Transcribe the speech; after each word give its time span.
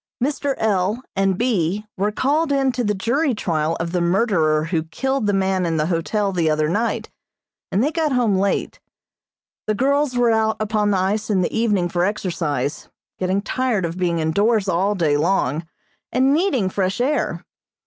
Mr. 0.19 0.55
L. 0.57 1.03
and 1.15 1.37
B. 1.37 1.85
were 1.95 2.11
called 2.11 2.51
in 2.51 2.71
to 2.71 2.83
the 2.83 2.95
jury 2.95 3.35
trial 3.35 3.77
of 3.79 3.91
the 3.91 4.01
murderer 4.01 4.63
who 4.63 4.81
killed 4.85 5.27
the 5.27 5.31
man 5.31 5.63
in 5.63 5.77
the 5.77 5.85
hotel 5.85 6.31
the 6.31 6.49
other 6.49 6.67
night, 6.67 7.11
and 7.71 7.83
they 7.83 7.91
got 7.91 8.11
home 8.11 8.35
late. 8.35 8.79
The 9.67 9.75
girls 9.75 10.17
were 10.17 10.31
out 10.31 10.57
upon 10.59 10.89
the 10.89 10.97
ice 10.97 11.29
in 11.29 11.41
the 11.41 11.55
evening 11.55 11.87
for 11.87 12.03
exercise, 12.03 12.89
getting 13.19 13.43
tired 13.43 13.85
of 13.85 13.99
being 13.99 14.17
indoors 14.17 14.67
all 14.67 14.95
day 14.95 15.17
long, 15.17 15.67
and 16.11 16.33
needing 16.33 16.67
fresh 16.69 16.99
air. 16.99 17.45